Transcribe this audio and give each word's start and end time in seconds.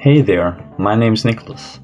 Hey 0.00 0.22
there, 0.22 0.56
my 0.78 0.94
name 0.94 1.14
is 1.14 1.24
Nicholas. 1.24 1.80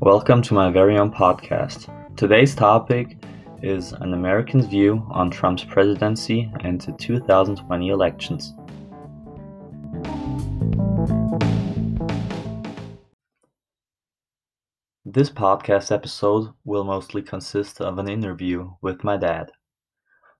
Welcome 0.00 0.40
to 0.44 0.54
my 0.54 0.70
very 0.70 0.96
own 0.96 1.12
podcast. 1.12 1.94
Today's 2.16 2.54
topic 2.54 3.22
is 3.62 3.92
an 3.92 4.14
American's 4.14 4.64
view 4.64 5.06
on 5.10 5.30
Trump's 5.30 5.62
presidency 5.62 6.50
and 6.60 6.80
the 6.80 6.92
2020 6.92 7.90
elections. 7.90 8.54
This 15.04 15.28
podcast 15.28 15.92
episode 15.92 16.54
will 16.64 16.84
mostly 16.84 17.20
consist 17.20 17.82
of 17.82 17.98
an 17.98 18.08
interview 18.08 18.70
with 18.80 19.04
my 19.04 19.18
dad. 19.18 19.52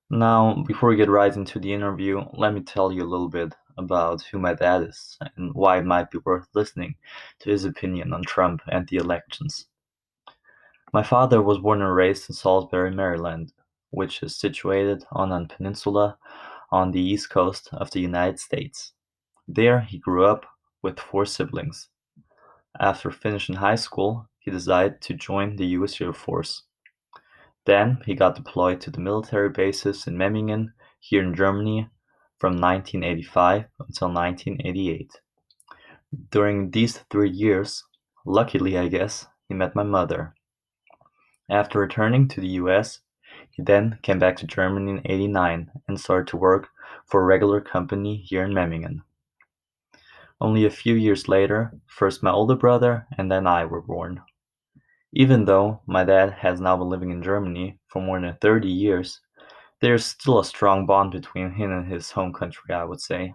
Now, 0.09 0.65
before 0.67 0.89
we 0.89 0.97
get 0.97 1.11
right 1.11 1.37
into 1.37 1.61
the 1.61 1.75
interview, 1.75 2.23
let 2.33 2.55
me 2.55 2.63
tell 2.63 2.91
you 2.91 3.03
a 3.03 3.13
little 3.13 3.29
bit 3.29 3.55
about 3.79 4.23
who 4.23 4.39
my 4.39 4.55
dad 4.55 4.83
is 4.83 5.19
and 5.37 5.55
why 5.55 5.79
it 5.79 5.85
might 5.85 6.11
be 6.11 6.19
worth 6.25 6.49
listening 6.55 6.95
to 7.41 7.51
his 7.51 7.65
opinion 7.65 8.13
on 8.13 8.23
Trump 8.23 8.63
and 8.69 8.87
the 8.89 8.97
elections. 8.97 9.67
My 10.93 11.03
father 11.03 11.41
was 11.41 11.59
born 11.59 11.83
and 11.83 11.95
raised 11.95 12.29
in 12.29 12.35
Salisbury, 12.35 12.91
Maryland, 12.91 13.53
which 13.91 14.23
is 14.23 14.37
situated 14.37 15.05
on 15.13 15.33
a 15.33 15.47
peninsula 15.47 16.19
on 16.73 16.91
the 16.91 17.01
east 17.01 17.31
coast 17.31 17.69
of 17.73 17.91
the 17.91 18.01
United 18.01 18.41
States. 18.41 18.93
There, 19.47 19.81
he 19.81 19.99
grew 19.99 20.25
up 20.25 20.47
with 20.83 20.99
four 20.99 21.27
siblings. 21.27 21.89
After 22.79 23.11
finishing 23.11 23.57
high 23.57 23.77
school, 23.77 24.29
he 24.39 24.51
decided 24.51 25.01
to 25.03 25.15
join 25.15 25.57
the 25.57 25.67
US 25.67 26.01
Air 26.01 26.13
Force. 26.13 26.63
Then 27.67 28.03
he 28.07 28.15
got 28.15 28.37
deployed 28.37 28.81
to 28.83 28.91
the 28.91 29.01
military 29.01 29.51
bases 29.51 30.07
in 30.07 30.17
Memmingen, 30.17 30.73
here 30.99 31.23
in 31.23 31.35
Germany, 31.35 31.89
from 32.41 32.55
1985 32.55 33.67
until 33.79 34.09
1988. 34.09 35.21
During 36.31 36.71
these 36.71 36.99
three 37.11 37.31
years, 37.31 37.85
luckily 38.25 38.77
I 38.79 38.89
guess, 38.89 39.27
he 39.47 39.55
met 39.55 39.77
my 39.77 39.83
mother. 39.83 40.35
After 41.51 41.79
returning 41.79 42.29
to 42.29 42.41
the 42.41 42.57
US, 42.63 43.01
he 43.51 43.63
then 43.63 43.99
came 44.03 44.19
back 44.19 44.37
to 44.39 44.47
Germany 44.47 44.91
in 44.91 45.03
89 45.05 45.71
and 45.87 46.01
started 46.01 46.29
to 46.29 46.37
work 46.37 46.69
for 47.07 47.21
a 47.21 47.25
regular 47.25 47.61
company 47.61 48.17
here 48.17 48.43
in 48.43 48.55
Memmingen. 48.55 49.03
Only 50.41 50.65
a 50.65 50.71
few 50.71 50.95
years 50.95 51.29
later, 51.29 51.73
first 51.87 52.23
my 52.23 52.31
older 52.31 52.57
brother 52.57 53.07
and 53.19 53.31
then 53.31 53.47
I 53.47 53.67
were 53.67 53.83
born. 53.83 54.23
Even 55.13 55.45
though 55.45 55.83
my 55.87 56.05
dad 56.05 56.33
has 56.33 56.61
now 56.61 56.77
been 56.77 56.89
living 56.89 57.11
in 57.11 57.23
Germany 57.23 57.79
for 57.89 58.01
more 58.01 58.19
than 58.19 58.37
30 58.41 58.69
years, 58.69 59.21
there's 59.81 60.05
still 60.05 60.39
a 60.39 60.45
strong 60.45 60.87
bond 60.87 61.11
between 61.13 61.51
him 61.53 61.73
and 61.73 61.91
his 61.91 62.11
home 62.11 62.33
country, 62.33 62.75
I 62.75 62.85
would 62.85 63.01
say. 63.01 63.35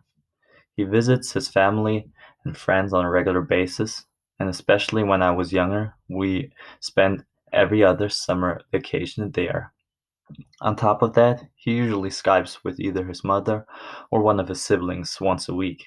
He 0.75 0.83
visits 0.83 1.31
his 1.31 1.47
family 1.47 2.07
and 2.43 2.55
friends 2.55 2.93
on 2.93 3.05
a 3.05 3.09
regular 3.09 3.41
basis, 3.41 4.05
and 4.39 4.49
especially 4.49 5.03
when 5.03 5.21
I 5.21 5.31
was 5.31 5.53
younger, 5.53 5.95
we 6.09 6.51
spent 6.81 7.23
every 7.51 7.83
other 7.83 8.09
summer 8.09 8.61
vacation 8.71 9.31
there. 9.31 9.73
On 10.61 10.75
top 10.75 11.01
of 11.01 11.13
that, 11.13 11.43
he 11.55 11.71
usually 11.71 12.09
Skypes 12.09 12.63
with 12.63 12.79
either 12.79 13.05
his 13.05 13.23
mother 13.23 13.65
or 14.11 14.21
one 14.21 14.39
of 14.39 14.47
his 14.47 14.61
siblings 14.61 15.19
once 15.21 15.47
a 15.49 15.53
week. 15.53 15.85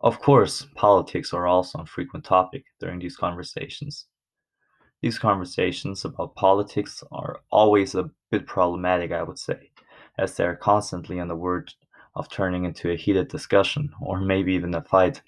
Of 0.00 0.20
course, 0.20 0.66
politics 0.74 1.32
are 1.32 1.46
also 1.46 1.80
a 1.80 1.86
frequent 1.86 2.24
topic 2.24 2.64
during 2.78 2.98
these 2.98 3.16
conversations. 3.16 4.06
These 5.00 5.18
conversations 5.18 6.04
about 6.04 6.34
politics 6.34 7.04
are 7.12 7.40
always 7.50 7.94
a 7.94 8.10
bit 8.30 8.46
problematic, 8.46 9.12
I 9.12 9.22
would 9.22 9.38
say, 9.38 9.70
as 10.18 10.36
they 10.36 10.44
are 10.44 10.56
constantly 10.56 11.20
on 11.20 11.28
the 11.28 11.36
verge 11.36 11.76
of 12.16 12.28
turning 12.28 12.64
into 12.64 12.90
a 12.90 12.96
heated 12.96 13.28
discussion 13.28 13.92
or 14.00 14.20
maybe 14.20 14.54
even 14.54 14.74
a 14.74 14.82
fight. 14.82 15.22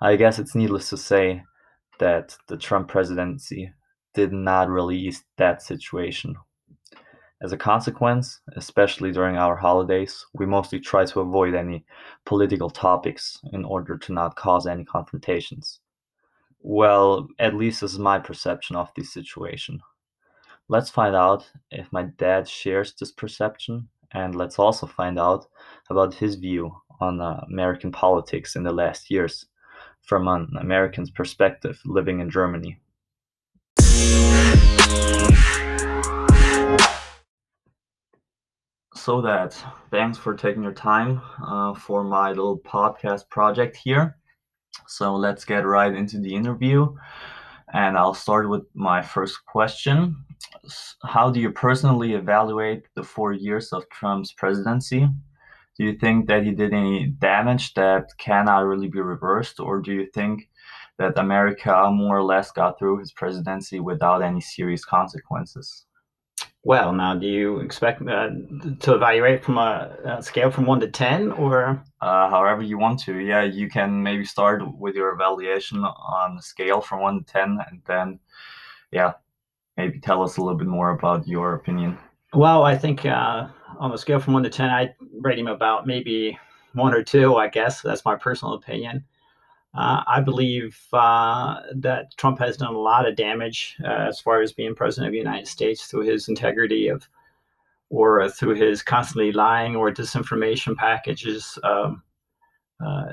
I 0.00 0.16
guess 0.16 0.40
it's 0.40 0.56
needless 0.56 0.90
to 0.90 0.96
say 0.96 1.44
that 2.00 2.36
the 2.48 2.56
Trump 2.56 2.88
presidency 2.88 3.72
did 4.12 4.32
not 4.32 4.68
really 4.68 4.98
ease 4.98 5.22
that 5.36 5.62
situation. 5.62 6.34
As 7.40 7.52
a 7.52 7.56
consequence, 7.56 8.40
especially 8.56 9.12
during 9.12 9.36
our 9.36 9.56
holidays, 9.56 10.26
we 10.32 10.46
mostly 10.46 10.80
try 10.80 11.04
to 11.04 11.20
avoid 11.20 11.54
any 11.54 11.84
political 12.24 12.70
topics 12.70 13.38
in 13.52 13.64
order 13.64 13.96
to 13.98 14.12
not 14.12 14.34
cause 14.34 14.66
any 14.66 14.84
confrontations. 14.84 15.80
Well, 16.64 17.26
at 17.40 17.56
least 17.56 17.80
this 17.80 17.92
is 17.92 17.98
my 17.98 18.20
perception 18.20 18.76
of 18.76 18.92
the 18.94 19.02
situation. 19.02 19.80
Let's 20.68 20.90
find 20.90 21.16
out 21.16 21.50
if 21.72 21.92
my 21.92 22.04
dad 22.04 22.48
shares 22.48 22.94
this 22.94 23.10
perception, 23.10 23.88
and 24.12 24.36
let's 24.36 24.60
also 24.60 24.86
find 24.86 25.18
out 25.18 25.46
about 25.90 26.14
his 26.14 26.36
view 26.36 26.72
on 27.00 27.20
uh, 27.20 27.44
American 27.50 27.90
politics 27.90 28.54
in 28.54 28.62
the 28.62 28.72
last 28.72 29.10
years 29.10 29.46
from 30.02 30.28
an 30.28 30.52
American's 30.60 31.10
perspective 31.10 31.80
living 31.84 32.20
in 32.20 32.30
Germany. 32.30 32.78
So 38.94 39.20
that, 39.22 39.60
thanks 39.90 40.16
for 40.16 40.36
taking 40.36 40.62
your 40.62 40.72
time 40.72 41.20
uh, 41.44 41.74
for 41.74 42.04
my 42.04 42.28
little 42.28 42.60
podcast 42.60 43.28
project 43.30 43.76
here. 43.76 44.16
So 44.86 45.14
let's 45.16 45.44
get 45.44 45.66
right 45.66 45.94
into 45.94 46.18
the 46.18 46.34
interview. 46.34 46.94
And 47.72 47.96
I'll 47.96 48.14
start 48.14 48.48
with 48.48 48.64
my 48.74 49.00
first 49.00 49.44
question. 49.46 50.24
How 51.04 51.30
do 51.30 51.40
you 51.40 51.50
personally 51.50 52.14
evaluate 52.14 52.84
the 52.94 53.02
four 53.02 53.32
years 53.32 53.72
of 53.72 53.88
Trump's 53.88 54.32
presidency? 54.32 55.08
Do 55.78 55.84
you 55.84 55.96
think 55.96 56.28
that 56.28 56.44
he 56.44 56.50
did 56.50 56.74
any 56.74 57.06
damage 57.06 57.72
that 57.74 58.08
cannot 58.18 58.66
really 58.66 58.88
be 58.88 59.00
reversed? 59.00 59.58
Or 59.58 59.80
do 59.80 59.92
you 59.92 60.06
think 60.12 60.50
that 60.98 61.18
America 61.18 61.90
more 61.90 62.18
or 62.18 62.22
less 62.22 62.50
got 62.50 62.78
through 62.78 62.98
his 62.98 63.12
presidency 63.12 63.80
without 63.80 64.22
any 64.22 64.42
serious 64.42 64.84
consequences? 64.84 65.86
Well, 66.64 66.92
now, 66.92 67.16
do 67.16 67.26
you 67.26 67.58
expect 67.58 68.02
uh, 68.02 68.30
to 68.80 68.94
evaluate 68.94 69.44
from 69.44 69.58
a, 69.58 69.96
a, 70.04 70.22
scale 70.22 70.48
from 70.48 70.64
one 70.64 70.78
to 70.80 70.88
ten, 70.88 71.32
or 71.32 71.82
uh, 72.00 72.30
however 72.30 72.62
you 72.62 72.78
want 72.78 73.00
to? 73.00 73.18
Yeah, 73.18 73.42
you 73.42 73.68
can 73.68 74.00
maybe 74.00 74.24
start 74.24 74.62
with 74.78 74.94
your 74.94 75.12
evaluation 75.12 75.84
on 75.84 76.38
a 76.38 76.42
scale 76.42 76.80
from 76.80 77.00
one 77.00 77.18
to 77.18 77.32
ten, 77.32 77.58
and 77.68 77.82
then, 77.86 78.20
yeah, 78.92 79.14
maybe 79.76 79.98
tell 79.98 80.22
us 80.22 80.36
a 80.36 80.40
little 80.40 80.56
bit 80.56 80.68
more 80.68 80.90
about 80.90 81.26
your 81.26 81.54
opinion. 81.54 81.98
Well, 82.32 82.62
I 82.62 82.78
think 82.78 83.04
uh, 83.06 83.48
on 83.80 83.92
a 83.92 83.98
scale 83.98 84.20
from 84.20 84.34
one 84.34 84.44
to 84.44 84.50
ten, 84.50 84.70
I 84.70 84.94
rate 85.20 85.40
him 85.40 85.48
about 85.48 85.88
maybe 85.88 86.38
one 86.74 86.94
or 86.94 87.02
two. 87.02 87.34
I 87.34 87.48
guess 87.48 87.82
that's 87.82 88.04
my 88.04 88.14
personal 88.14 88.54
opinion. 88.54 89.04
Uh, 89.74 90.02
I 90.06 90.20
believe 90.20 90.78
uh, 90.92 91.60
that 91.76 92.14
Trump 92.18 92.38
has 92.40 92.58
done 92.58 92.74
a 92.74 92.78
lot 92.78 93.08
of 93.08 93.16
damage 93.16 93.76
uh, 93.82 94.06
as 94.08 94.20
far 94.20 94.42
as 94.42 94.52
being 94.52 94.74
president 94.74 95.08
of 95.08 95.12
the 95.12 95.18
United 95.18 95.48
States 95.48 95.86
through 95.86 96.02
his 96.02 96.28
integrity 96.28 96.88
of, 96.88 97.08
or 97.88 98.28
through 98.28 98.54
his 98.54 98.82
constantly 98.82 99.32
lying 99.32 99.74
or 99.74 99.90
disinformation 99.90 100.76
packages, 100.76 101.58
um, 101.64 102.02
uh, 102.84 103.12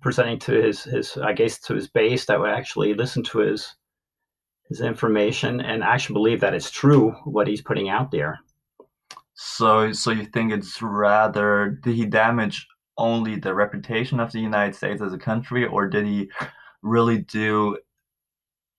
presenting 0.00 0.38
to 0.40 0.52
his 0.52 0.82
his 0.82 1.16
I 1.18 1.34
guess 1.34 1.58
to 1.60 1.74
his 1.74 1.86
base 1.86 2.24
that 2.26 2.40
would 2.40 2.50
actually 2.50 2.94
listen 2.94 3.22
to 3.24 3.38
his 3.38 3.76
his 4.68 4.80
information 4.80 5.60
and 5.60 5.84
actually 5.84 6.14
believe 6.14 6.40
that 6.40 6.54
it's 6.54 6.70
true 6.70 7.10
what 7.24 7.46
he's 7.46 7.62
putting 7.62 7.90
out 7.90 8.10
there. 8.10 8.40
So, 9.34 9.92
so 9.92 10.10
you 10.10 10.24
think 10.24 10.52
it's 10.52 10.80
rather 10.80 11.78
did 11.82 11.94
he 11.94 12.06
damage 12.06 12.66
only 12.98 13.36
the 13.36 13.54
reputation 13.54 14.20
of 14.20 14.32
the 14.32 14.40
United 14.40 14.74
States 14.74 15.02
as 15.02 15.12
a 15.12 15.18
country, 15.18 15.66
or 15.66 15.88
did 15.88 16.06
he 16.06 16.30
really 16.82 17.18
do 17.18 17.78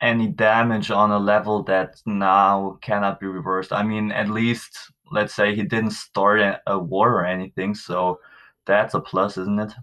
any 0.01 0.27
damage 0.27 0.91
on 0.91 1.11
a 1.11 1.19
level 1.19 1.63
that 1.63 2.01
now 2.05 2.77
cannot 2.81 3.19
be 3.19 3.27
reversed? 3.27 3.71
I 3.71 3.83
mean, 3.83 4.11
at 4.11 4.29
least 4.29 4.91
let's 5.11 5.33
say 5.33 5.55
he 5.55 5.63
didn't 5.63 5.91
start 5.91 6.59
a 6.67 6.77
war 6.77 7.11
or 7.13 7.25
anything, 7.25 7.75
so 7.75 8.19
that's 8.65 8.93
a 8.93 8.99
plus, 8.99 9.37
isn't 9.37 9.59
it? 9.59 9.73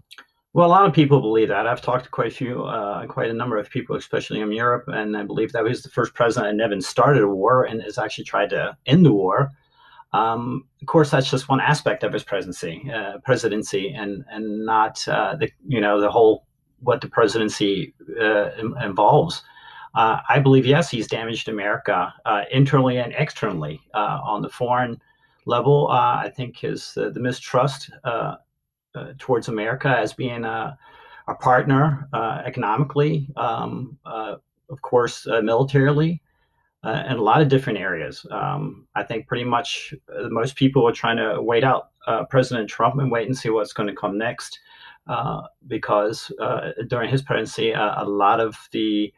Well, 0.53 0.67
a 0.67 0.69
lot 0.69 0.85
of 0.85 0.93
people 0.93 1.21
believe 1.21 1.47
that. 1.47 1.65
I've 1.65 1.81
talked 1.81 2.05
to 2.05 2.11
quite 2.11 2.27
a 2.33 2.35
few, 2.35 2.63
uh, 2.63 3.07
quite 3.07 3.29
a 3.29 3.33
number 3.33 3.57
of 3.57 3.69
people, 3.69 3.95
especially 3.95 4.41
in 4.41 4.51
Europe, 4.51 4.83
and 4.87 5.15
I 5.15 5.23
believe 5.23 5.53
that 5.53 5.63
he 5.63 5.69
was 5.69 5.81
the 5.81 5.89
first 5.89 6.13
president 6.13 6.57
that 6.57 6.69
never 6.69 6.81
started 6.81 7.23
a 7.23 7.27
war 7.27 7.63
and 7.63 7.81
has 7.81 7.97
actually 7.97 8.25
tried 8.25 8.49
to 8.49 8.77
end 8.85 9.05
the 9.05 9.13
war. 9.13 9.49
Um, 10.13 10.67
of 10.81 10.87
course, 10.87 11.09
that's 11.09 11.29
just 11.29 11.47
one 11.47 11.61
aspect 11.61 12.03
of 12.03 12.13
his 12.13 12.23
presidency, 12.23 12.89
uh, 12.93 13.19
presidency, 13.23 13.93
and 13.93 14.25
and 14.29 14.65
not 14.65 15.07
uh, 15.07 15.35
the 15.35 15.49
you 15.67 15.79
know 15.79 16.01
the 16.01 16.11
whole 16.11 16.45
what 16.79 17.01
the 17.01 17.07
presidency 17.07 17.93
uh, 18.19 18.49
involves. 18.83 19.43
Uh, 19.93 20.19
I 20.27 20.39
believe 20.39 20.65
yes, 20.65 20.89
he's 20.89 21.07
damaged 21.07 21.49
America 21.49 22.13
uh, 22.25 22.43
internally 22.51 22.97
and 22.97 23.13
externally 23.15 23.81
uh, 23.93 24.19
on 24.23 24.41
the 24.41 24.49
foreign 24.49 24.99
level. 25.45 25.89
I 25.89 26.29
think 26.35 26.57
his 26.57 26.93
the 26.93 27.19
mistrust 27.19 27.89
towards 29.17 29.47
America 29.47 29.87
as 29.87 30.13
being 30.13 30.43
a, 30.43 30.77
a 31.27 31.35
partner 31.35 32.09
economically, 32.45 33.29
um, 33.37 33.97
of 34.05 34.81
course, 34.81 35.25
militarily 35.25 36.21
uh, 36.83 37.03
in 37.09 37.17
a 37.17 37.21
lot 37.21 37.41
of 37.41 37.47
different 37.47 37.79
areas. 37.79 38.25
Um, 38.31 38.87
I 38.95 39.03
think 39.03 39.27
pretty 39.27 39.43
much 39.45 39.93
uh, 40.09 40.29
most 40.29 40.55
people 40.55 40.87
are 40.87 40.93
trying 40.93 41.17
to 41.17 41.41
wait 41.41 41.63
out 41.63 41.89
uh, 42.07 42.25
President 42.25 42.69
Trump 42.69 42.99
and 42.99 43.11
wait 43.11 43.27
and 43.27 43.37
see 43.37 43.49
what's 43.49 43.73
going 43.73 43.87
to 43.89 43.95
come 43.95 44.17
next. 44.17 44.59
uh, 45.07 45.41
because 45.67 46.31
uh, 46.39 46.71
during 46.87 47.09
his 47.09 47.21
presidency, 47.21 47.71
a 47.71 48.03
lot 48.05 48.39
of 48.39 48.55
the 48.71 49.11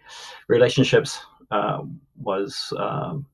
relationships 0.47 1.19
uh, 1.51 1.79
was 2.15 2.71
um, 2.77 3.25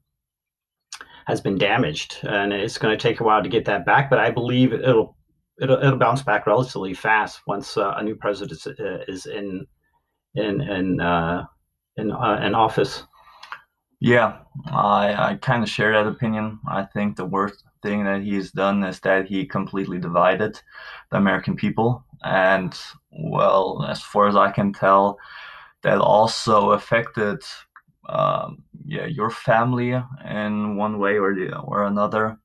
has 1.27 1.39
been 1.41 1.57
damaged, 1.57 2.17
and 2.23 2.51
it's 2.51 2.77
going 2.77 2.95
to 2.97 3.01
take 3.01 3.19
a 3.19 3.23
while 3.23 3.43
to 3.43 3.49
get 3.49 3.65
that 3.65 3.85
back. 3.85 4.09
But 4.09 4.19
I 4.19 4.31
believe 4.31 4.73
it'll 4.73 5.15
it'll, 5.61 5.77
it'll 5.77 5.99
bounce 5.99 6.23
back 6.23 6.47
relatively 6.47 6.93
fast 6.93 7.41
once 7.45 7.77
a 7.77 8.01
new 8.03 8.15
president 8.15 8.61
is 9.07 9.25
in 9.25 9.65
in 10.35 10.61
in 10.61 10.99
in, 11.97 12.11
in 12.11 12.55
office. 12.55 13.03
Yeah, 14.01 14.37
I, 14.67 15.13
I 15.31 15.35
kind 15.41 15.63
of 15.63 15.69
share 15.69 15.91
that 15.93 16.07
opinion. 16.09 16.59
I 16.67 16.83
think 16.85 17.15
the 17.15 17.25
worst 17.25 17.63
thing 17.83 18.03
that 18.05 18.21
he's 18.21 18.51
done 18.51 18.83
is 18.83 18.99
that 19.01 19.27
he 19.27 19.45
completely 19.45 19.99
divided 19.99 20.61
the 21.11 21.17
American 21.17 21.55
people. 21.55 22.03
And, 22.23 22.77
well, 23.11 23.85
as 23.89 24.01
far 24.01 24.27
as 24.27 24.35
I 24.35 24.51
can 24.51 24.71
tell, 24.73 25.17
that 25.83 25.99
also 25.99 26.71
affected 26.71 27.41
um, 28.09 28.63
yeah, 28.85 29.05
your 29.07 29.29
family 29.31 29.91
in 30.29 30.77
one 30.77 30.99
way 30.99 31.17
or 31.19 31.35
the 31.35 31.57
or 31.59 31.85
another. 31.85 32.39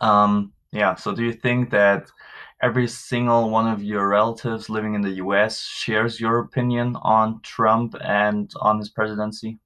Um, 0.00 0.52
yeah, 0.72 0.96
so 0.96 1.14
do 1.14 1.24
you 1.24 1.32
think 1.34 1.70
that 1.70 2.10
every 2.62 2.88
single 2.88 3.50
one 3.50 3.68
of 3.68 3.82
your 3.82 4.08
relatives 4.08 4.70
living 4.70 4.94
in 4.94 5.02
the 5.02 5.12
US 5.12 5.60
shares 5.62 6.20
your 6.20 6.40
opinion 6.40 6.96
on 7.02 7.40
Trump 7.42 7.96
and 8.04 8.50
on 8.60 8.78
his 8.78 8.90
presidency? 8.90 9.60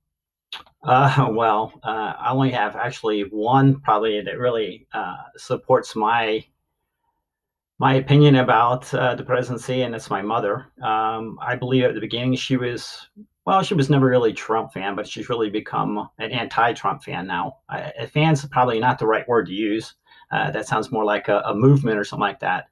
Uh, 0.82 1.29
well, 1.32 1.73
uh, 1.82 2.14
I 2.19 2.31
only 2.31 2.50
have 2.50 2.76
actually 2.76 3.23
one 3.23 3.81
probably 3.81 4.20
that 4.20 4.38
really 4.38 4.87
uh, 4.93 5.17
supports 5.37 5.97
my 5.97 6.44
my 7.79 7.94
opinion 7.94 8.37
about 8.37 8.93
uh, 8.94 9.14
the 9.14 9.23
presidency, 9.23 9.82
and 9.82 9.94
it's 9.94 10.08
my 10.08 10.23
mother. 10.23 10.73
Um, 10.82 11.38
I 11.43 11.56
believe 11.56 11.85
at 11.85 11.94
the 11.94 12.00
beginning 12.00 12.35
she 12.37 12.56
was 12.56 13.08
well, 13.47 13.62
she 13.62 13.75
was 13.75 13.88
never 13.88 14.06
really 14.06 14.31
a 14.31 14.35
Trump 14.35 14.73
fan, 14.73 14.97
but 14.97 15.06
she's 15.06 15.29
really 15.29 15.50
become 15.50 16.08
an 16.19 16.32
anti-Trump 16.32 17.05
fan 17.05 17.29
now. 17.29 17.59
A 17.70 18.06
fan's 18.09 18.44
probably 18.47 18.81
not 18.81 18.99
the 18.99 19.06
right 19.06 19.26
word 19.29 19.47
to 19.47 19.52
use. 19.52 19.94
Uh, 20.32 20.50
that 20.50 20.67
sounds 20.67 20.91
more 20.91 21.05
like 21.05 21.29
a, 21.29 21.38
a 21.47 21.55
movement 21.55 21.97
or 21.97 22.02
something 22.02 22.23
like 22.23 22.41
that. 22.41 22.69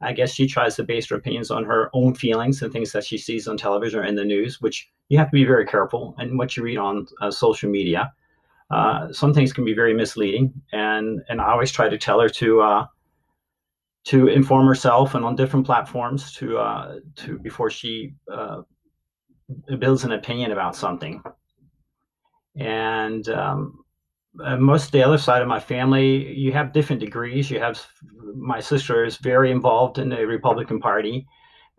I 0.00 0.12
guess 0.12 0.32
she 0.32 0.46
tries 0.46 0.76
to 0.76 0.84
base 0.84 1.08
her 1.08 1.16
opinions 1.16 1.50
on 1.50 1.64
her 1.64 1.90
own 1.92 2.14
feelings 2.14 2.62
and 2.62 2.72
things 2.72 2.92
that 2.92 3.04
she 3.04 3.18
sees 3.18 3.48
on 3.48 3.56
television 3.56 4.00
or 4.00 4.04
in 4.04 4.14
the 4.14 4.24
news, 4.24 4.60
which 4.60 4.90
you 5.08 5.18
have 5.18 5.28
to 5.28 5.34
be 5.34 5.44
very 5.44 5.66
careful 5.66 6.14
and 6.18 6.38
what 6.38 6.56
you 6.56 6.62
read 6.62 6.78
on 6.78 7.06
uh, 7.20 7.30
social 7.30 7.70
media. 7.70 8.12
Uh, 8.70 9.12
some 9.12 9.32
things 9.32 9.52
can 9.52 9.64
be 9.64 9.74
very 9.74 9.94
misleading, 9.94 10.52
and 10.72 11.20
and 11.28 11.40
I 11.40 11.50
always 11.52 11.70
try 11.70 11.88
to 11.88 11.98
tell 11.98 12.18
her 12.20 12.28
to 12.30 12.62
uh, 12.62 12.86
to 14.04 14.28
inform 14.28 14.66
herself 14.66 15.14
and 15.14 15.24
on 15.24 15.36
different 15.36 15.66
platforms 15.66 16.32
to 16.34 16.58
uh, 16.58 16.98
to 17.16 17.38
before 17.38 17.70
she 17.70 18.14
uh, 18.32 18.62
builds 19.78 20.04
an 20.04 20.12
opinion 20.12 20.52
about 20.52 20.76
something. 20.76 21.22
And 22.56 23.28
um, 23.28 23.83
uh, 24.42 24.56
most 24.56 24.86
of 24.86 24.92
the 24.92 25.02
other 25.02 25.18
side 25.18 25.42
of 25.42 25.48
my 25.48 25.60
family, 25.60 26.32
you 26.34 26.52
have 26.52 26.72
different 26.72 27.00
degrees. 27.00 27.50
You 27.50 27.60
have 27.60 27.80
my 28.34 28.60
sister 28.60 29.04
is 29.04 29.16
very 29.18 29.50
involved 29.50 29.98
in 29.98 30.08
the 30.08 30.26
Republican 30.26 30.80
Party. 30.80 31.26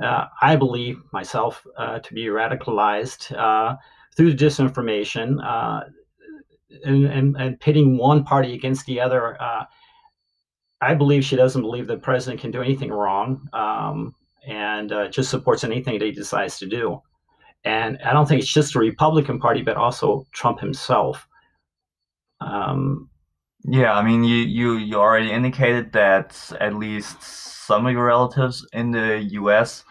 Uh, 0.02 0.26
I 0.42 0.56
believe 0.56 1.02
myself 1.12 1.66
uh, 1.78 2.00
to 2.00 2.14
be 2.14 2.26
radicalized 2.26 3.36
uh, 3.38 3.76
through 4.16 4.36
disinformation 4.36 5.38
uh, 5.44 5.86
and, 6.84 7.06
and, 7.06 7.36
and, 7.38 7.60
pitting 7.60 7.98
one 7.98 8.24
party 8.24 8.54
against 8.54 8.86
the 8.86 9.00
other. 9.00 9.38
I 10.82 10.94
believe 10.94 11.24
she 11.24 11.38
doesn't 11.38 11.62
believe 11.62 11.88
the 11.88 11.98
president 11.98 12.42
can 12.42 12.52
do 12.52 12.62
anything 12.62 12.92
wrong 12.92 13.48
um, 13.54 14.14
and 14.46 14.92
just 15.10 15.30
supports 15.30 15.64
anything 15.64 15.98
that 15.98 16.06
he 16.06 16.12
decides 16.12 16.60
to 16.60 16.68
do. 16.68 17.02
And 17.64 17.98
I 18.06 18.14
don't 18.14 18.28
think 18.28 18.42
it's 18.42 18.52
just 18.52 18.74
the 18.74 18.80
Republican 18.80 19.40
Party, 19.40 19.62
but 19.62 19.78
also 19.78 20.28
Trump 20.34 20.60
himself. 20.60 21.28
Um, 22.46 23.10
yeah, 23.64 23.94
I 23.94 24.04
mean, 24.04 24.24
you, 24.24 24.38
you 24.38 24.78
you 24.78 24.96
already 24.96 25.32
indicated 25.32 25.92
that 25.94 26.40
at 26.60 26.76
least 26.76 27.22
some 27.22 27.88
of 27.88 27.94
your 27.94 28.06
relatives 28.06 28.66
in 28.74 28.92
the 28.92 29.24
U.S., 29.32 29.84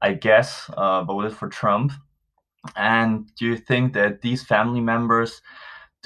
I 0.00 0.12
guess, 0.12 0.70
uh, 0.76 1.02
voted 1.02 1.36
for 1.36 1.48
Trump. 1.48 1.92
And 2.76 3.28
do 3.36 3.46
you 3.46 3.56
think 3.56 3.92
that 3.94 4.22
these 4.22 4.44
family 4.44 4.80
members 4.80 5.42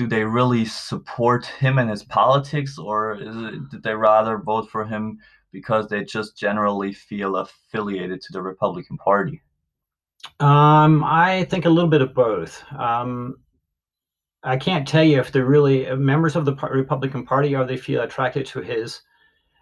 do 0.01 0.07
they 0.07 0.25
really 0.25 0.65
support 0.65 1.45
him 1.45 1.77
and 1.77 1.91
his 1.91 2.05
politics, 2.05 2.79
or 2.79 3.19
it, 3.21 3.71
did 3.71 3.83
they 3.83 3.95
rather 3.95 4.39
vote 4.39 4.71
for 4.71 4.87
him 4.87 5.19
because 5.53 5.89
they 5.89 6.03
just 6.05 6.39
generally 6.39 6.91
feel 6.91 7.37
affiliated 7.37 8.23
to 8.23 8.33
the 8.33 8.41
Republican 8.41 8.97
Party? 8.97 9.43
Um, 10.39 11.05
I 11.05 11.45
think 11.51 11.67
a 11.67 11.71
little 11.71 11.91
bit 11.91 12.01
of 12.01 12.15
both. 12.15 12.65
Um, 12.79 13.37
I 14.43 14.57
can't 14.57 14.89
tell 14.89 15.05
you 15.05 15.21
if 15.21 15.33
they're 15.33 15.45
really 15.45 15.95
members 15.97 16.37
of 16.37 16.45
the 16.45 16.55
Republican 16.55 17.25
Party 17.25 17.55
or 17.55 17.65
they 17.67 17.77
feel 17.77 18.03
attracted 18.03 18.47
to 18.47 18.61
his 18.61 19.03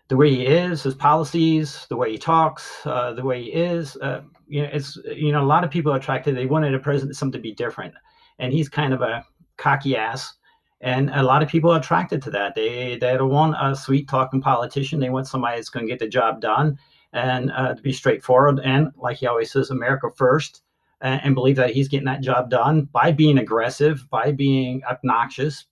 the 0.09 0.17
way 0.17 0.31
he 0.31 0.47
is, 0.47 0.85
his 0.85 0.95
policies, 0.95 1.87
the 1.91 1.97
way 1.97 2.13
he 2.13 2.19
talks, 2.19 2.87
uh, 2.87 3.13
the 3.13 3.25
way 3.25 3.43
he 3.43 3.53
is. 3.53 3.97
Uh, 3.97 4.23
you 4.47 4.63
know, 4.63 4.71
it's 4.73 4.97
you 5.15 5.33
know 5.33 5.43
a 5.43 5.45
lot 5.45 5.65
of 5.65 5.71
people 5.71 5.93
are 5.93 5.99
attracted. 5.99 6.37
They 6.37 6.47
wanted 6.47 6.75
a 6.75 6.79
president 6.79 7.17
something 7.17 7.39
to 7.39 7.43
be 7.43 7.55
different, 7.55 7.95
and 8.39 8.53
he's 8.53 8.69
kind 8.69 8.95
of 8.95 9.03
a 9.03 9.25
cocky 9.59 9.97
ass, 9.97 10.35
and 10.81 11.11
a 11.11 11.23
lot 11.23 11.43
of 11.43 11.49
people 11.49 11.71
are 11.71 11.79
attracted 11.79 12.23
to 12.23 12.31
that. 12.31 12.55
They 12.55 12.97
they 12.99 13.17
don't 13.17 13.31
want 13.31 13.57
a 13.61 13.77
sweet 13.77 14.09
talking 14.09 14.41
politician. 14.41 15.01
They 15.01 15.11
want 15.11 15.27
somebody 15.27 15.57
that's 15.57 15.69
going 15.69 15.87
to 15.87 15.93
get 15.93 15.99
the 15.99 16.09
job 16.09 16.41
done 16.41 16.79
and 17.13 17.51
uh, 17.53 17.75
to 17.75 17.83
be 17.83 17.93
straightforward 17.93 18.61
and 18.61 18.93
like 18.97 19.19
he 19.19 19.27
always 19.27 19.51
says, 19.51 19.71
America 19.71 20.09
first 20.17 20.63
and, 21.01 21.21
and 21.25 21.35
believe 21.35 21.57
that 21.57 21.71
he's 21.71 21.89
getting 21.89 22.07
that 22.07 22.21
job 22.21 22.51
done 22.51 22.83
by 22.93 23.13
being 23.13 23.39
aggressive, 23.39 24.09
by 24.11 24.33
being 24.33 24.83
obnoxious, 24.85 25.67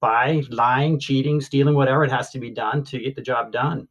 by 0.00 0.42
lying, 0.50 0.98
cheating, 0.98 1.40
stealing, 1.40 1.74
whatever 1.74 2.04
it 2.04 2.10
has 2.10 2.30
to 2.30 2.38
be 2.38 2.50
done 2.50 2.84
to 2.84 2.98
get 2.98 3.14
the 3.14 3.22
job 3.22 3.52
done. 3.52 3.86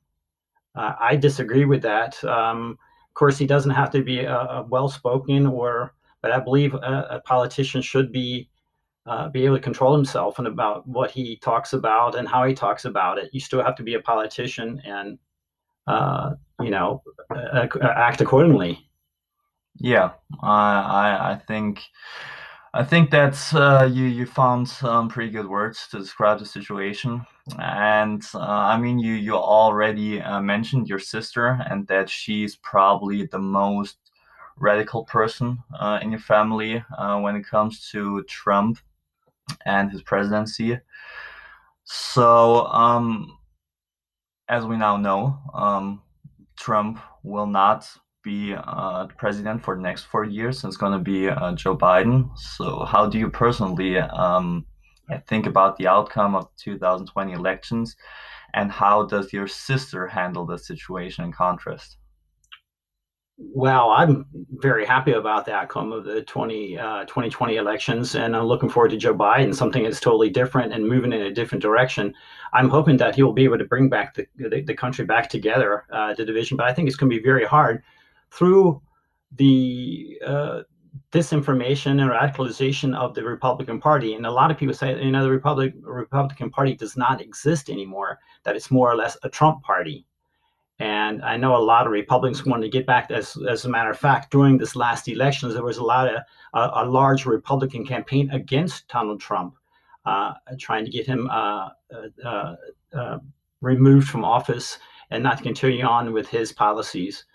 Uh, 0.75 0.93
I 0.99 1.15
disagree 1.15 1.65
with 1.65 1.81
that. 1.83 2.21
Um, 2.23 2.77
of 3.09 3.13
course, 3.13 3.37
he 3.37 3.45
doesn't 3.45 3.71
have 3.71 3.91
to 3.91 4.03
be 4.03 4.25
well-spoken 4.69 5.47
or, 5.47 5.93
but 6.21 6.31
I 6.31 6.39
believe 6.39 6.73
a, 6.73 7.07
a 7.09 7.21
politician 7.25 7.81
should 7.81 8.11
be 8.11 8.49
uh, 9.07 9.29
be 9.29 9.45
able 9.45 9.55
to 9.57 9.61
control 9.61 9.95
himself 9.95 10.37
and 10.37 10.47
about 10.47 10.87
what 10.87 11.09
he 11.09 11.35
talks 11.37 11.73
about 11.73 12.15
and 12.15 12.27
how 12.27 12.45
he 12.45 12.53
talks 12.53 12.85
about 12.85 13.17
it. 13.17 13.29
You 13.33 13.39
still 13.39 13.63
have 13.63 13.75
to 13.77 13.83
be 13.83 13.95
a 13.95 13.99
politician 13.99 14.79
and 14.85 15.17
uh, 15.87 16.35
you 16.59 16.69
know 16.69 17.01
act 17.81 18.21
accordingly. 18.21 18.87
Yeah, 19.79 20.11
I 20.41 20.81
I, 20.81 21.31
I 21.31 21.35
think 21.47 21.81
I 22.73 22.83
think 22.83 23.11
that's 23.11 23.53
uh, 23.55 23.89
you 23.91 24.05
you 24.05 24.25
found 24.25 24.67
some 24.69 25.09
pretty 25.09 25.31
good 25.31 25.47
words 25.47 25.87
to 25.91 25.99
describe 25.99 26.39
the 26.39 26.45
situation, 26.45 27.25
and 27.59 28.23
uh, 28.35 28.39
I 28.39 28.77
mean 28.77 28.99
you 28.99 29.13
you 29.15 29.35
already 29.35 30.21
uh, 30.21 30.41
mentioned 30.41 30.89
your 30.89 30.99
sister 30.99 31.59
and 31.69 31.87
that 31.87 32.09
she's 32.09 32.55
probably 32.57 33.25
the 33.27 33.39
most 33.39 33.97
radical 34.57 35.05
person 35.05 35.59
uh, 35.79 35.99
in 36.01 36.11
your 36.11 36.19
family 36.21 36.83
uh, 36.97 37.19
when 37.19 37.35
it 37.35 37.47
comes 37.47 37.89
to 37.91 38.23
Trump 38.25 38.79
and 39.65 39.91
his 39.91 40.03
presidency. 40.03 40.79
So, 41.83 42.65
um, 42.67 43.37
as 44.47 44.65
we 44.65 44.77
now 44.77 44.97
know, 44.97 45.39
um, 45.53 46.01
Trump 46.57 46.99
will 47.23 47.47
not 47.47 47.89
be 48.23 48.53
uh, 48.55 49.07
president 49.17 49.63
for 49.63 49.75
the 49.75 49.81
next 49.81 50.03
four 50.03 50.23
years. 50.23 50.63
and 50.63 50.71
It's 50.71 50.77
going 50.77 50.93
to 50.93 50.99
be 50.99 51.29
uh, 51.29 51.53
Joe 51.53 51.75
Biden. 51.75 52.37
So, 52.37 52.85
how 52.85 53.07
do 53.07 53.17
you 53.17 53.29
personally 53.29 53.97
um, 53.97 54.65
think 55.27 55.45
about 55.45 55.77
the 55.77 55.87
outcome 55.87 56.35
of 56.35 56.45
the 56.45 56.71
2020 56.71 57.33
elections, 57.33 57.95
and 58.53 58.71
how 58.71 59.05
does 59.05 59.33
your 59.33 59.47
sister 59.47 60.07
handle 60.07 60.45
the 60.45 60.57
situation 60.57 61.25
in 61.25 61.31
contrast? 61.31 61.97
Well, 63.43 63.89
I'm 63.89 64.25
very 64.51 64.85
happy 64.85 65.13
about 65.13 65.45
the 65.45 65.53
outcome 65.53 65.91
of 65.91 66.05
the 66.05 66.21
20, 66.21 66.77
uh, 66.77 67.05
2020 67.05 67.55
elections, 67.55 68.13
and 68.13 68.35
I'm 68.35 68.43
looking 68.43 68.69
forward 68.69 68.91
to 68.91 68.97
Joe 68.97 69.15
Biden, 69.15 69.55
something 69.55 69.81
that's 69.81 69.99
totally 69.99 70.29
different 70.29 70.73
and 70.73 70.87
moving 70.87 71.11
in 71.11 71.21
a 71.21 71.33
different 71.33 71.63
direction. 71.63 72.13
I'm 72.53 72.69
hoping 72.69 72.97
that 72.97 73.15
he 73.15 73.23
will 73.23 73.33
be 73.33 73.43
able 73.45 73.57
to 73.57 73.65
bring 73.65 73.89
back 73.89 74.13
the, 74.13 74.27
the, 74.35 74.61
the 74.61 74.75
country 74.75 75.05
back 75.05 75.27
together, 75.27 75.85
uh, 75.91 76.13
the 76.13 76.23
division, 76.23 76.55
but 76.55 76.67
I 76.67 76.73
think 76.73 76.87
it's 76.87 76.95
going 76.95 77.09
to 77.09 77.17
be 77.17 77.23
very 77.23 77.45
hard 77.45 77.81
through 78.31 78.81
the 79.35 80.19
uh, 80.25 80.61
disinformation 81.11 82.01
and 82.01 82.09
radicalization 82.09 82.95
of 82.95 83.13
the 83.13 83.23
Republican 83.23 83.79
Party. 83.79 84.13
And 84.13 84.25
a 84.25 84.31
lot 84.31 84.51
of 84.51 84.57
people 84.57 84.73
say, 84.73 85.01
you 85.01 85.11
know, 85.11 85.23
the 85.23 85.29
Republic, 85.29 85.73
Republican 85.81 86.49
Party 86.49 86.75
does 86.75 86.97
not 86.97 87.21
exist 87.21 87.69
anymore, 87.69 88.19
that 88.43 88.55
it's 88.55 88.71
more 88.71 88.91
or 88.91 88.95
less 88.95 89.17
a 89.23 89.29
Trump 89.29 89.63
party. 89.63 90.05
And 90.79 91.23
I 91.23 91.37
know 91.37 91.55
a 91.55 91.61
lot 91.61 91.85
of 91.85 91.91
Republicans 91.91 92.45
wanted 92.45 92.63
to 92.63 92.77
get 92.77 92.87
back. 92.87 93.11
As, 93.11 93.37
as 93.47 93.65
a 93.65 93.69
matter 93.69 93.91
of 93.91 93.99
fact, 93.99 94.31
during 94.31 94.57
this 94.57 94.75
last 94.75 95.07
elections, 95.07 95.53
there 95.53 95.63
was 95.63 95.77
a 95.77 95.83
lot 95.83 96.07
of 96.07 96.21
a, 96.53 96.83
a 96.83 96.85
large 96.85 97.25
Republican 97.25 97.85
campaign 97.85 98.31
against 98.31 98.87
Donald 98.87 99.21
Trump, 99.21 99.53
uh, 100.05 100.33
trying 100.57 100.83
to 100.83 100.91
get 100.91 101.05
him 101.05 101.29
uh, 101.29 101.69
uh, 102.25 102.55
uh, 102.95 103.19
removed 103.61 104.09
from 104.09 104.25
office 104.25 104.79
and 105.11 105.21
not 105.21 105.43
continue 105.43 105.85
on 105.85 106.13
with 106.13 106.27
his 106.27 106.51
policies. 106.51 107.25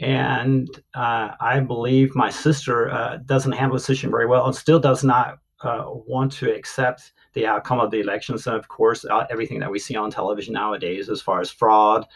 And 0.00 0.68
uh, 0.94 1.32
I 1.40 1.60
believe 1.60 2.16
my 2.16 2.30
sister 2.30 2.90
uh, 2.90 3.18
doesn't 3.18 3.52
handle 3.52 3.76
the 3.76 3.82
situation 3.82 4.10
very 4.10 4.26
well 4.26 4.46
and 4.46 4.54
still 4.54 4.80
does 4.80 5.04
not 5.04 5.38
uh, 5.62 5.84
want 5.86 6.32
to 6.32 6.50
accept 6.50 7.12
the 7.34 7.46
outcome 7.46 7.80
of 7.80 7.90
the 7.90 8.00
elections. 8.00 8.46
And 8.46 8.56
of 8.56 8.68
course, 8.68 9.04
uh, 9.04 9.26
everything 9.30 9.60
that 9.60 9.70
we 9.70 9.78
see 9.78 9.96
on 9.96 10.10
television 10.10 10.54
nowadays, 10.54 11.10
as 11.10 11.20
far 11.20 11.40
as 11.40 11.50
fraud, 11.50 12.06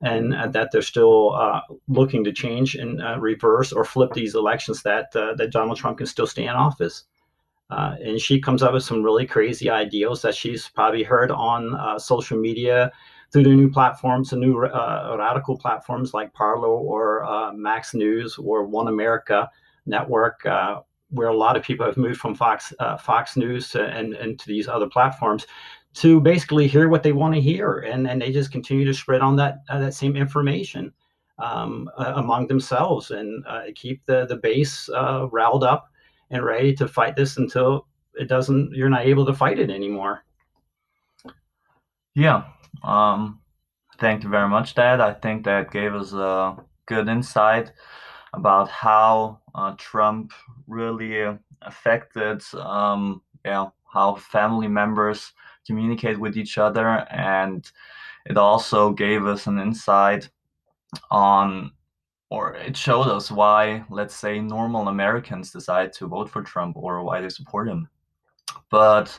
and 0.00 0.34
uh, 0.34 0.46
that 0.48 0.70
they're 0.72 0.80
still 0.80 1.34
uh, 1.34 1.60
looking 1.88 2.24
to 2.24 2.32
change 2.32 2.74
and 2.74 3.00
reverse 3.20 3.70
or 3.70 3.84
flip 3.84 4.14
these 4.14 4.34
elections, 4.34 4.82
that 4.82 5.12
that 5.12 5.50
Donald 5.52 5.76
Trump 5.76 5.98
can 5.98 6.06
still 6.06 6.26
stay 6.26 6.44
in 6.44 6.50
office. 6.50 7.04
And 7.68 8.18
she 8.18 8.40
comes 8.40 8.62
up 8.62 8.72
with 8.72 8.82
some 8.82 9.02
really 9.02 9.26
crazy 9.26 9.68
ideals 9.68 10.22
that 10.22 10.34
she's 10.34 10.68
probably 10.68 11.02
heard 11.02 11.30
on 11.30 11.98
social 11.98 12.38
media 12.38 12.92
through 13.32 13.44
the 13.44 13.50
new 13.50 13.70
platforms, 13.70 14.30
the 14.30 14.36
new 14.36 14.64
uh, 14.64 15.16
radical 15.18 15.56
platforms 15.56 16.14
like 16.14 16.32
Parler 16.32 16.68
or 16.68 17.24
uh, 17.24 17.52
Max 17.52 17.94
News 17.94 18.38
or 18.38 18.64
One 18.64 18.88
America 18.88 19.50
Network, 19.86 20.44
uh, 20.46 20.80
where 21.10 21.28
a 21.28 21.36
lot 21.36 21.56
of 21.56 21.62
people 21.62 21.86
have 21.86 21.96
moved 21.96 22.20
from 22.20 22.34
Fox 22.34 22.72
uh, 22.78 22.96
Fox 22.96 23.36
News 23.36 23.74
and, 23.74 24.14
and 24.14 24.38
to 24.38 24.46
these 24.46 24.68
other 24.68 24.88
platforms 24.88 25.46
to 25.94 26.20
basically 26.20 26.66
hear 26.66 26.88
what 26.88 27.02
they 27.02 27.12
want 27.12 27.34
to 27.34 27.40
hear, 27.40 27.78
and 27.78 28.06
and 28.06 28.20
they 28.20 28.32
just 28.32 28.52
continue 28.52 28.84
to 28.84 28.94
spread 28.94 29.20
on 29.20 29.36
that 29.36 29.58
that 29.68 29.94
same 29.94 30.16
information 30.16 30.92
um, 31.38 31.90
among 31.96 32.46
themselves 32.46 33.10
and 33.10 33.44
keep 33.74 34.04
the 34.06 34.26
the 34.26 34.36
base 34.36 34.88
riled 35.30 35.64
up 35.64 35.90
and 36.30 36.44
ready 36.44 36.74
to 36.74 36.88
fight 36.88 37.16
this 37.16 37.36
until 37.36 37.86
it 38.14 38.28
doesn't 38.28 38.72
you're 38.72 38.88
not 38.88 39.06
able 39.06 39.26
to 39.26 39.34
fight 39.34 39.58
it 39.58 39.70
anymore 39.70 40.24
yeah 42.16 42.44
um 42.82 43.38
thank 44.00 44.24
you 44.24 44.28
very 44.28 44.48
much 44.48 44.74
dad 44.74 45.00
i 45.00 45.12
think 45.12 45.44
that 45.44 45.70
gave 45.70 45.94
us 45.94 46.12
a 46.12 46.56
good 46.86 47.08
insight 47.08 47.70
about 48.34 48.68
how 48.68 49.38
uh, 49.54 49.74
trump 49.78 50.32
really 50.66 51.24
affected 51.62 52.42
um 52.54 53.22
yeah 53.44 53.66
how 53.84 54.14
family 54.14 54.66
members 54.66 55.32
communicate 55.66 56.18
with 56.18 56.36
each 56.36 56.58
other 56.58 57.06
and 57.10 57.70
it 58.24 58.36
also 58.36 58.90
gave 58.90 59.26
us 59.26 59.46
an 59.46 59.58
insight 59.58 60.28
on 61.10 61.70
or 62.30 62.54
it 62.56 62.76
showed 62.76 63.06
us 63.06 63.30
why, 63.30 63.84
let's 63.88 64.14
say, 64.14 64.40
normal 64.40 64.88
Americans 64.88 65.52
decide 65.52 65.92
to 65.92 66.08
vote 66.08 66.28
for 66.28 66.42
Trump 66.42 66.76
or 66.76 67.02
why 67.04 67.20
they 67.20 67.28
support 67.28 67.68
him. 67.68 67.88
But 68.68 69.16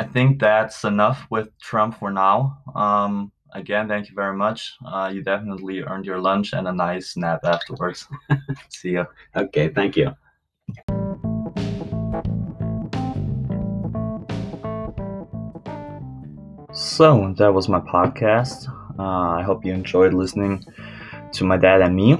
I 0.00 0.04
think 0.04 0.40
that's 0.40 0.84
enough 0.84 1.26
with 1.28 1.50
Trump 1.58 1.98
for 1.98 2.10
now. 2.10 2.56
Um, 2.74 3.30
again, 3.52 3.86
thank 3.86 4.08
you 4.08 4.14
very 4.14 4.34
much. 4.34 4.72
Uh, 4.82 5.10
you 5.12 5.22
definitely 5.22 5.82
earned 5.82 6.06
your 6.06 6.18
lunch 6.18 6.54
and 6.54 6.66
a 6.66 6.72
nice 6.72 7.18
nap 7.18 7.40
afterwards. 7.44 8.08
See 8.70 8.92
you. 8.92 9.04
Okay, 9.36 9.68
thank 9.68 9.98
you. 9.98 10.12
So 16.72 17.34
that 17.36 17.52
was 17.52 17.68
my 17.68 17.80
podcast. 17.80 18.70
Uh, 18.98 19.02
I 19.38 19.42
hope 19.42 19.66
you 19.66 19.74
enjoyed 19.74 20.14
listening 20.14 20.64
to 21.32 21.44
my 21.44 21.58
dad 21.58 21.82
and 21.82 21.94
me. 21.94 22.16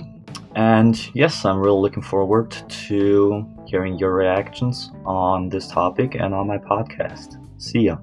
And 0.55 1.01
yes, 1.17 1.47
I'm 1.47 1.59
really 1.59 1.81
looking 1.81 2.03
forward 2.03 2.51
to 2.51 3.47
hearing 3.67 3.97
your 3.97 4.15
reactions 4.15 4.91
on 5.07 5.49
this 5.49 5.67
topic 5.69 6.15
and 6.15 6.35
on 6.35 6.47
my 6.47 6.59
podcast. 6.59 7.40
See 7.61 7.85
ya. 7.85 8.01